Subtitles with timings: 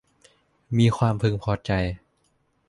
[0.77, 1.71] มีความพึงพอใจ